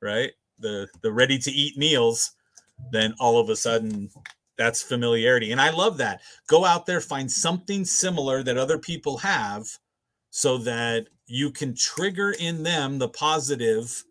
[0.00, 0.32] right?
[0.58, 2.32] The the ready to eat meals,
[2.92, 4.10] then all of a sudden
[4.56, 5.52] that's familiarity.
[5.52, 6.20] And I love that.
[6.46, 9.66] Go out there, find something similar that other people have
[10.30, 14.04] so that you can trigger in them the positive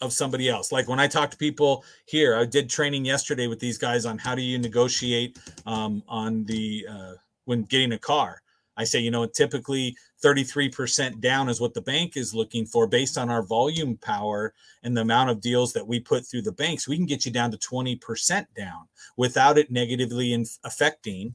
[0.00, 0.72] of somebody else.
[0.72, 4.18] Like when I talk to people here, I did training yesterday with these guys on
[4.18, 7.12] how do you negotiate um, on the uh,
[7.44, 8.42] when getting a car.
[8.76, 13.16] I say, you know, typically 33% down is what the bank is looking for based
[13.16, 14.52] on our volume power
[14.82, 16.86] and the amount of deals that we put through the banks.
[16.86, 21.34] We can get you down to 20% down without it negatively affecting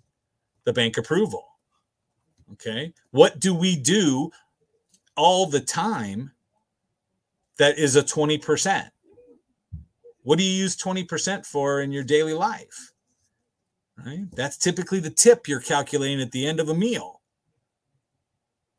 [0.65, 1.50] the bank approval.
[2.53, 2.93] Okay.
[3.11, 4.31] What do we do
[5.15, 6.31] all the time
[7.57, 8.89] that is a 20%?
[10.23, 12.93] What do you use 20% for in your daily life?
[13.97, 14.25] Right?
[14.33, 17.21] That's typically the tip you're calculating at the end of a meal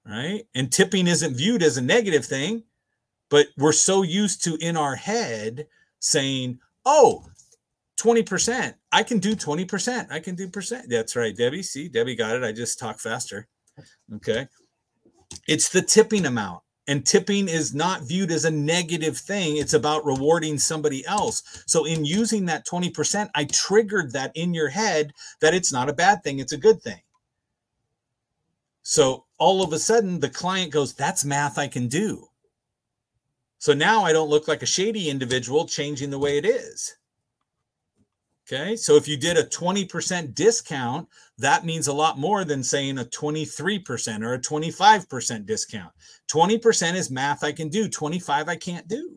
[0.07, 0.45] right?
[0.55, 2.64] And tipping isn't viewed as a negative thing,
[3.29, 5.66] but we're so used to in our head
[6.01, 7.25] saying, oh,
[7.99, 8.75] 20%.
[8.91, 10.11] I can do 20%.
[10.11, 10.89] I can do percent.
[10.89, 11.62] That's right, Debbie.
[11.62, 12.43] See, Debbie got it.
[12.43, 13.47] I just talk faster.
[14.14, 14.49] Okay.
[15.49, 16.62] It's the tipping amount.
[16.89, 19.57] And tipping is not viewed as a negative thing.
[19.57, 21.62] It's about rewarding somebody else.
[21.66, 25.93] So, in using that 20%, I triggered that in your head that it's not a
[25.93, 27.01] bad thing, it's a good thing.
[28.83, 32.29] So all of a sudden the client goes, That's math I can do.
[33.59, 36.97] So now I don't look like a shady individual changing the way it is.
[38.47, 38.74] Okay.
[38.76, 43.05] So if you did a 20% discount, that means a lot more than saying a
[43.05, 45.93] 23% or a 25% discount.
[46.30, 49.16] 20% is math I can do, 25 I can't do.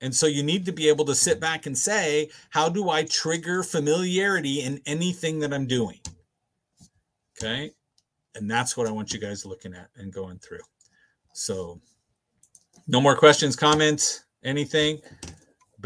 [0.00, 3.04] And so you need to be able to sit back and say, how do I
[3.04, 6.00] trigger familiarity in anything that I'm doing?
[7.38, 7.70] Okay.
[8.34, 10.60] And that's what I want you guys looking at and going through.
[11.32, 11.80] So,
[12.86, 15.00] no more questions, comments, anything.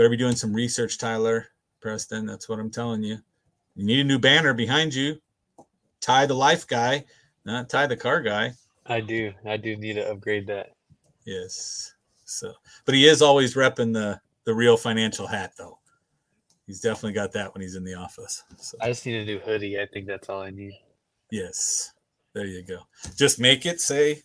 [0.00, 1.48] Better be doing some research, Tyler,
[1.82, 2.24] Preston.
[2.24, 3.18] That's what I'm telling you.
[3.74, 5.20] You need a new banner behind you.
[6.00, 7.04] Ty the life guy,
[7.44, 8.54] not Ty the car guy.
[8.86, 9.30] I do.
[9.44, 10.70] I do need to upgrade that.
[11.26, 11.92] Yes.
[12.24, 12.54] So,
[12.86, 15.78] but he is always repping the the real financial hat, though.
[16.66, 18.42] He's definitely got that when he's in the office.
[18.56, 18.78] So.
[18.80, 19.78] I just need a new hoodie.
[19.78, 20.72] I think that's all I need.
[21.30, 21.92] Yes.
[22.32, 22.78] There you go.
[23.18, 24.22] Just make it say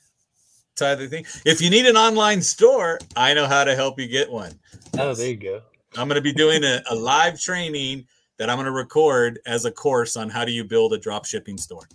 [0.75, 1.25] tie the thing.
[1.45, 4.53] If you need an online store, I know how to help you get one.
[4.97, 5.61] Oh, there you go.
[5.97, 8.05] I'm going to be doing a, a live training
[8.37, 11.25] that I'm going to record as a course on how do you build a drop
[11.25, 11.87] shipping store.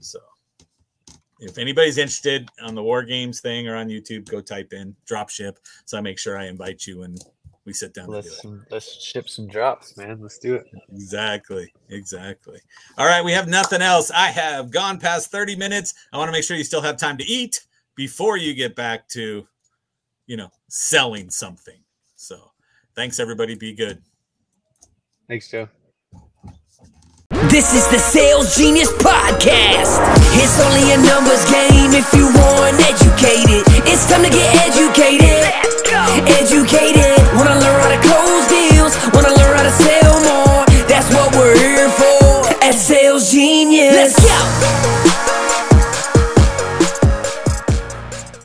[0.00, 0.18] So
[1.40, 5.28] if anybody's interested on the war games thing or on YouTube, go type in drop
[5.28, 5.58] ship.
[5.84, 7.18] So I make sure I invite you and
[7.66, 10.20] we sit down let's, some, let's ship some drops, man.
[10.20, 10.66] Let's do it.
[10.92, 11.72] Exactly.
[11.90, 12.60] Exactly.
[12.98, 13.24] All right.
[13.24, 14.10] We have nothing else.
[14.10, 15.94] I have gone past 30 minutes.
[16.12, 17.64] I want to make sure you still have time to eat
[17.96, 19.46] before you get back to,
[20.26, 21.78] you know, selling something.
[22.16, 22.50] So
[22.96, 23.54] thanks, everybody.
[23.54, 24.02] Be good.
[25.28, 25.68] Thanks, Joe.
[27.50, 29.98] This is the Sales Genius Podcast.
[30.38, 33.62] It's only a numbers game if you want educated.
[33.86, 35.44] It's time to get educated.
[36.26, 37.18] Educated.
[37.34, 38.96] Wanna learn how to close deals?
[39.14, 40.66] Wanna learn how to sell more?
[40.88, 42.46] That's what we're here for.
[42.64, 43.94] At Sales Genius.
[43.94, 45.53] Let's go.